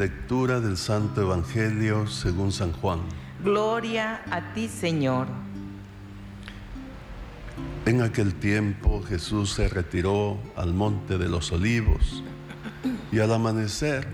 [0.00, 3.00] Lectura del Santo Evangelio según San Juan.
[3.44, 5.26] Gloria a ti, Señor.
[7.84, 12.24] En aquel tiempo Jesús se retiró al monte de los olivos
[13.12, 14.08] y al amanecer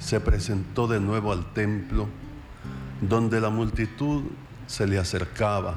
[0.00, 2.08] se presentó de nuevo al templo
[3.00, 4.24] donde la multitud
[4.66, 5.76] se le acercaba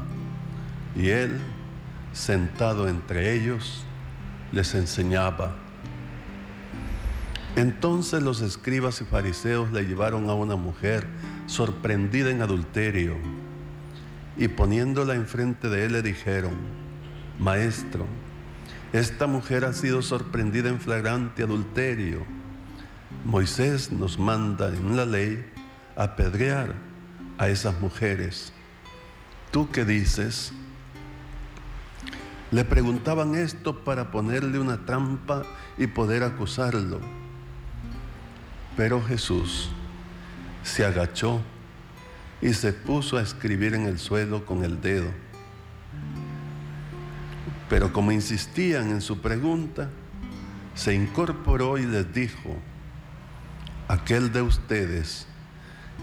[0.96, 1.40] y él,
[2.12, 3.84] sentado entre ellos,
[4.52, 5.67] les enseñaba.
[7.57, 11.07] Entonces los escribas y fariseos le llevaron a una mujer
[11.47, 13.16] sorprendida en adulterio
[14.38, 16.54] y poniéndola enfrente de él le dijeron,
[17.39, 18.06] Maestro,
[18.93, 22.20] esta mujer ha sido sorprendida en flagrante adulterio.
[23.25, 25.44] Moisés nos manda en la ley
[25.96, 26.75] apedrear
[27.39, 28.54] a esas mujeres.
[29.50, 30.54] ¿Tú qué dices?
[32.52, 35.42] Le preguntaban esto para ponerle una trampa
[35.75, 37.27] y poder acusarlo.
[38.78, 39.70] Pero Jesús
[40.64, 41.42] se agachó
[42.42, 45.09] y se puso a escribir en el suelo con el dedo.
[47.69, 49.89] Pero como insistían en su pregunta,
[50.75, 52.56] se incorporó y les dijo,
[53.88, 55.25] aquel de ustedes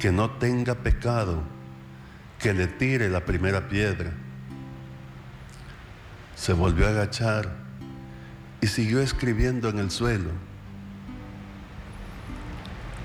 [0.00, 1.44] que no tenga pecado,
[2.40, 4.12] que le tire la primera piedra.
[6.34, 7.54] Se volvió a agachar
[8.60, 10.30] y siguió escribiendo en el suelo.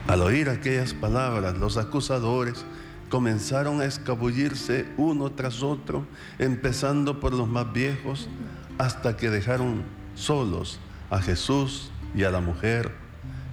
[0.09, 2.65] Al oír aquellas palabras, los acusadores
[3.09, 6.03] comenzaron a escabullirse uno tras otro,
[6.39, 8.27] empezando por los más viejos,
[8.79, 9.83] hasta que dejaron
[10.15, 10.79] solos
[11.11, 12.91] a Jesús y a la mujer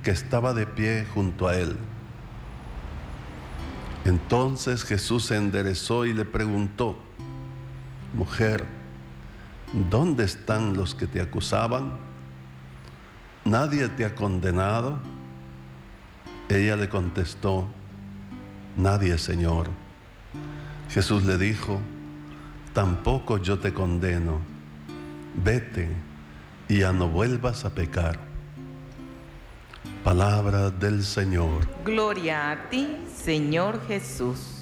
[0.02, 1.77] que estaba de pie junto a él.
[4.06, 6.96] Entonces Jesús se enderezó y le preguntó,
[8.14, 8.64] mujer,
[9.90, 11.98] ¿dónde están los que te acusaban?
[13.44, 14.98] ¿Nadie te ha condenado?
[16.48, 17.66] Ella le contestó,
[18.77, 19.68] nadie, Señor.
[20.90, 21.80] Jesús le dijo,
[22.73, 24.40] tampoco yo te condeno,
[25.34, 25.89] vete
[26.68, 28.18] y ya no vuelvas a pecar.
[30.05, 31.67] Palabra del Señor.
[31.84, 34.55] Gloria a ti, Señor Jesús.